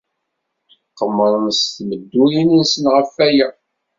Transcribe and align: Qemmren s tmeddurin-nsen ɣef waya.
Qemmren 0.97 1.45
s 1.59 1.61
tmeddurin-nsen 1.75 2.85
ɣef 2.93 3.09
waya. 3.17 3.49